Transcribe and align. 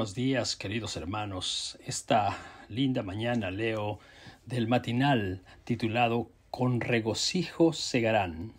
buenos 0.00 0.14
días, 0.14 0.56
queridos 0.56 0.96
hermanos. 0.96 1.78
Esta 1.84 2.38
linda 2.70 3.02
mañana 3.02 3.50
leo 3.50 3.98
del 4.46 4.66
matinal 4.66 5.42
titulado 5.64 6.30
Con 6.50 6.80
regocijo 6.80 7.74
segarán 7.74 8.54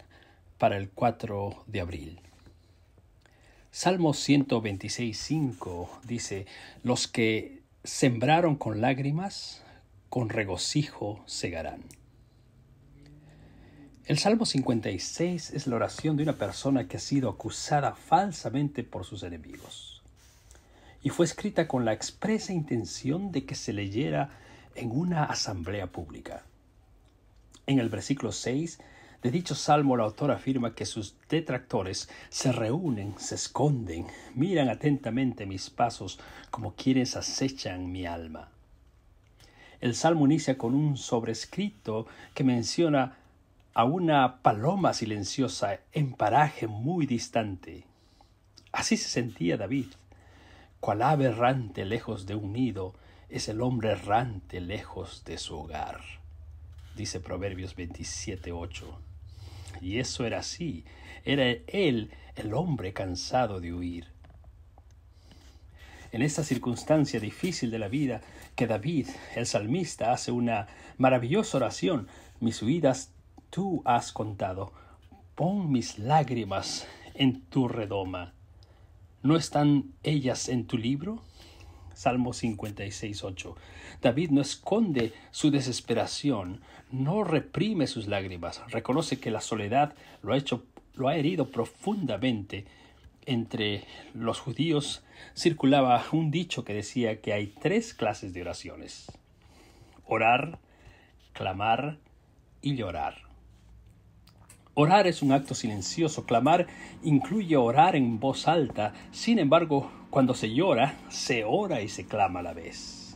para 0.60 0.78
el 0.78 0.92
4 0.92 1.64
de 1.66 1.82
abril. 1.82 2.19
Salmo 3.72 4.14
126.5 4.14 5.90
dice, 6.04 6.46
Los 6.83 7.08
que 7.08 7.64
sembraron 7.83 8.55
con 8.55 8.79
lágrimas, 8.79 9.64
con 10.10 10.29
regocijo 10.29 11.23
segarán. 11.26 11.82
El 14.05 14.19
Salmo 14.19 14.46
56 14.46 15.50
es 15.50 15.65
la 15.65 15.78
oración 15.78 16.18
de 16.18 16.22
una 16.22 16.38
persona 16.38 16.88
que 16.88 16.98
ha 16.98 17.00
sido 17.00 17.32
acusada 17.32 17.96
falsamente 17.96 18.84
por 18.84 19.05
sus 19.05 19.23
enemigos 19.23 20.01
y 21.04 21.10
fue 21.10 21.26
escrita 21.26 21.68
con 21.68 21.86
la 21.86 21.94
expresa 21.94 22.54
intención 22.54 23.32
de 23.32 23.46
que 23.46 23.55
se 23.55 23.73
leyera 23.73 24.30
en 24.76 24.91
una 24.91 25.24
asamblea 25.24 25.88
pública. 25.88 26.44
En 27.66 27.80
el 27.80 27.90
versículo 27.90 28.32
6 28.32 28.80
de 29.22 29.30
dicho 29.30 29.54
salmo 29.54 29.96
el 29.96 30.02
autor 30.02 30.32
afirma 30.32 30.74
que 30.74 30.86
sus 30.86 31.16
detractores 31.30 32.10
se 32.30 32.52
reúnen, 32.52 33.14
se 33.18 33.36
esconden, 33.36 34.08
miran 34.34 34.70
atentamente 34.70 35.46
mis 35.46 35.70
pasos 35.70 36.20
como 36.50 36.74
quienes 36.74 37.16
acechan 37.16 37.91
mi 37.91 38.05
alma. 38.05 38.49
El 39.80 39.96
salmo 39.96 40.26
inicia 40.26 40.58
con 40.58 40.74
un 40.74 40.98
sobrescrito 40.98 42.08
que 42.34 42.44
menciona 42.44 43.18
a 43.74 43.84
una 43.84 44.41
paloma 44.41 44.94
silenciosa 44.94 45.80
en 45.94 46.13
paraje 46.13 46.68
muy 46.68 47.05
distante. 47.05 47.84
Así 48.72 48.98
se 48.98 49.10
sentía 49.10 49.58
David 49.58 49.88
cual 50.82 51.04
ave 51.04 51.26
errante 51.26 51.85
lejos 51.85 52.26
de 52.26 52.35
un 52.35 52.54
nido, 52.54 52.96
es 53.29 53.48
el 53.48 53.62
hombre 53.62 53.91
errante 53.91 54.60
lejos 54.60 55.23
de 55.23 55.38
su 55.38 55.57
hogar. 55.57 56.01
Dice 56.98 57.20
Proverbios 57.20 57.77
27.8. 57.77 58.84
Y 59.79 59.99
eso 59.99 60.26
era 60.26 60.40
así. 60.40 60.84
Era 61.23 61.46
él 61.68 62.12
el 62.35 62.54
hombre 62.54 62.93
cansado 62.93 63.62
de 63.62 63.73
huir. 63.73 64.07
En 66.11 66.23
esta 66.23 66.43
circunstancia 66.43 67.19
difícil 67.19 67.69
de 67.69 67.79
la 67.79 67.88
vida, 67.88 68.21
que 68.55 68.67
David, 68.67 69.07
el 69.35 69.45
salmista, 69.45 70.11
hace 70.11 70.31
una 70.31 70.67
maravillosa 70.97 71.57
oración. 71.57 72.07
Mis 72.39 72.61
huidas 72.61 73.13
tú 73.51 73.83
has 73.85 74.11
contado. 74.11 74.73
Pon 75.35 75.71
mis 75.71 75.99
lágrimas 75.99 76.88
en 77.13 77.41
tu 77.41 77.67
redoma. 77.67 78.33
¿No 79.23 79.36
están 79.36 79.94
ellas 80.02 80.50
en 80.50 80.66
tu 80.66 80.80
libro? 80.80 81.22
Salmo 81.94 82.33
56, 82.33 83.23
8. 83.23 83.55
David 84.02 84.31
no 84.31 84.41
esconde 84.41 85.13
su 85.30 85.52
desesperación, 85.52 86.61
no 86.91 87.23
reprime 87.23 87.86
sus 87.86 88.08
lágrimas, 88.08 88.63
reconoce 88.72 89.19
que 89.19 89.30
la 89.30 89.41
soledad 89.41 89.94
lo 90.23 90.33
ha 90.33 90.38
hecho, 90.38 90.66
lo 90.95 91.08
ha 91.08 91.16
herido 91.16 91.50
profundamente. 91.50 92.66
Entre 93.28 93.83
los 94.16 94.39
judíos 94.39 95.03
circulaba 95.38 96.03
un 96.11 96.31
dicho 96.31 96.63
que 96.63 96.73
decía 96.73 97.22
que 97.22 97.33
hay 97.33 97.53
tres 97.61 97.94
clases 97.94 98.33
de 98.33 98.41
oraciones: 98.41 99.11
orar, 100.03 100.58
clamar 101.33 102.00
y 102.63 102.75
llorar. 102.75 103.30
Orar 104.81 105.05
es 105.05 105.21
un 105.21 105.31
acto 105.31 105.53
silencioso, 105.53 106.25
clamar 106.25 106.65
incluye 107.03 107.55
orar 107.55 107.95
en 107.95 108.19
voz 108.19 108.47
alta, 108.47 108.93
sin 109.11 109.38
embargo, 109.38 109.91
cuando 110.09 110.33
se 110.33 110.51
llora, 110.51 110.95
se 111.07 111.43
ora 111.43 111.83
y 111.83 111.88
se 111.88 112.07
clama 112.07 112.39
a 112.39 112.43
la 112.43 112.53
vez. 112.53 113.15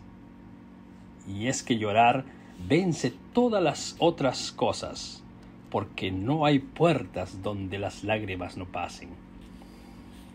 Y 1.27 1.47
es 1.47 1.63
que 1.63 1.79
llorar 1.79 2.23
vence 2.67 3.11
todas 3.33 3.63
las 3.63 3.95
otras 3.97 4.51
cosas, 4.51 5.23
porque 5.71 6.11
no 6.11 6.45
hay 6.45 6.59
puertas 6.59 7.41
donde 7.41 7.79
las 7.79 8.03
lágrimas 8.03 8.57
no 8.57 8.65
pasen. 8.65 9.09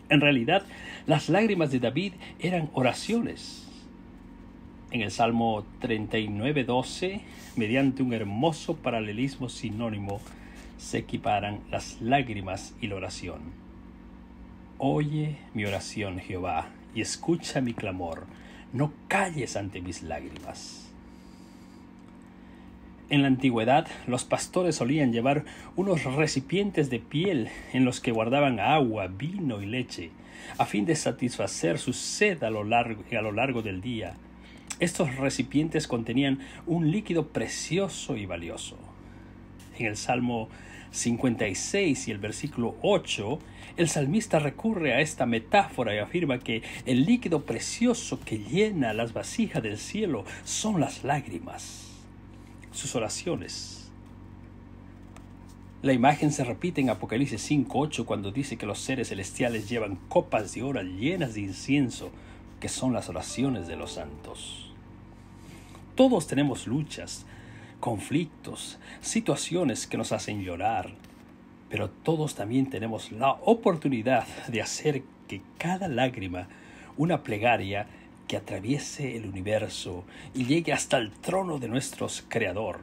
En 0.09 0.19
realidad, 0.19 0.65
las 1.05 1.29
lágrimas 1.29 1.71
de 1.71 1.79
David 1.79 2.11
eran 2.39 2.69
oraciones. 2.73 3.69
En 4.91 4.99
el 4.99 5.11
Salmo 5.11 5.63
39.12, 5.79 7.21
mediante 7.55 8.03
un 8.03 8.11
hermoso 8.11 8.75
paralelismo 8.75 9.47
sinónimo, 9.47 10.19
se 10.81 10.97
equiparan 10.97 11.59
las 11.69 12.01
lágrimas 12.01 12.73
y 12.81 12.87
la 12.87 12.95
oración. 12.95 13.39
Oye 14.79 15.37
mi 15.53 15.63
oración, 15.63 16.19
Jehová, 16.19 16.69
y 16.95 17.01
escucha 17.01 17.61
mi 17.61 17.73
clamor, 17.73 18.25
no 18.73 18.91
calles 19.07 19.55
ante 19.55 19.79
mis 19.79 20.01
lágrimas. 20.01 20.91
En 23.09 23.21
la 23.21 23.27
antigüedad, 23.27 23.87
los 24.07 24.23
pastores 24.23 24.75
solían 24.75 25.13
llevar 25.13 25.45
unos 25.75 26.03
recipientes 26.03 26.89
de 26.89 26.99
piel 26.99 27.49
en 27.73 27.85
los 27.85 27.99
que 27.99 28.11
guardaban 28.11 28.59
agua, 28.59 29.07
vino 29.07 29.61
y 29.61 29.67
leche, 29.67 30.09
a 30.57 30.65
fin 30.65 30.85
de 30.85 30.95
satisfacer 30.95 31.77
su 31.77 31.93
sed 31.93 32.43
a 32.43 32.49
lo 32.49 32.63
largo, 32.63 33.03
a 33.15 33.21
lo 33.21 33.31
largo 33.31 33.61
del 33.61 33.81
día. 33.81 34.15
Estos 34.79 35.15
recipientes 35.17 35.87
contenían 35.87 36.39
un 36.65 36.89
líquido 36.89 37.27
precioso 37.27 38.17
y 38.17 38.25
valioso. 38.25 38.90
En 39.77 39.85
el 39.85 39.97
Salmo 39.97 40.49
56 40.91 42.07
y 42.07 42.11
el 42.11 42.17
versículo 42.17 42.75
8, 42.81 43.39
el 43.77 43.89
salmista 43.89 44.39
recurre 44.39 44.93
a 44.93 44.99
esta 44.99 45.25
metáfora 45.25 45.95
y 45.95 45.99
afirma 45.99 46.39
que 46.39 46.61
el 46.85 47.05
líquido 47.05 47.45
precioso 47.45 48.19
que 48.19 48.39
llena 48.39 48.93
las 48.93 49.13
vasijas 49.13 49.63
del 49.63 49.77
cielo 49.77 50.25
son 50.43 50.79
las 50.79 51.03
lágrimas, 51.03 51.91
sus 52.71 52.95
oraciones. 52.95 53.81
La 55.81 55.93
imagen 55.93 56.31
se 56.31 56.43
repite 56.43 56.79
en 56.79 56.91
Apocalipsis 56.91 57.49
5.8 57.49 58.05
cuando 58.05 58.31
dice 58.31 58.55
que 58.55 58.67
los 58.67 58.79
seres 58.79 59.09
celestiales 59.09 59.67
llevan 59.67 59.95
copas 60.09 60.53
de 60.53 60.61
oro 60.61 60.83
llenas 60.83 61.33
de 61.33 61.41
incienso, 61.41 62.11
que 62.59 62.69
son 62.69 62.93
las 62.93 63.09
oraciones 63.09 63.67
de 63.67 63.77
los 63.77 63.93
santos. 63.93 64.71
Todos 65.95 66.27
tenemos 66.27 66.67
luchas, 66.67 67.25
conflictos, 67.81 68.79
situaciones 69.01 69.87
que 69.87 69.97
nos 69.97 70.13
hacen 70.13 70.41
llorar, 70.43 70.91
pero 71.69 71.89
todos 71.89 72.35
también 72.35 72.69
tenemos 72.69 73.11
la 73.11 73.31
oportunidad 73.31 74.25
de 74.47 74.61
hacer 74.61 75.03
que 75.27 75.41
cada 75.57 75.89
lágrima, 75.89 76.47
una 76.95 77.23
plegaria 77.23 77.87
que 78.27 78.37
atraviese 78.37 79.17
el 79.17 79.25
universo 79.25 80.05
y 80.33 80.45
llegue 80.45 80.71
hasta 80.71 80.97
el 80.97 81.11
trono 81.11 81.59
de 81.59 81.67
nuestro 81.67 82.07
Creador. 82.29 82.79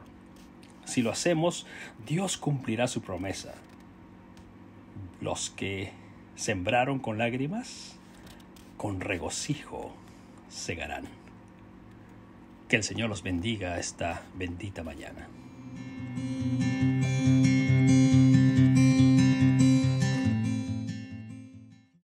Si 0.85 1.01
lo 1.01 1.11
hacemos, 1.11 1.65
Dios 2.05 2.37
cumplirá 2.37 2.87
su 2.87 3.01
promesa. 3.01 3.55
Los 5.21 5.49
que 5.49 5.91
sembraron 6.35 6.99
con 6.99 7.17
lágrimas, 7.17 7.95
con 8.77 9.01
regocijo 9.01 9.93
segarán. 10.49 11.28
Que 12.69 12.75
el 12.75 12.83
Señor 12.83 13.09
los 13.09 13.23
bendiga 13.23 13.79
esta 13.79 14.21
bendita 14.35 14.83
mañana. 14.83 15.27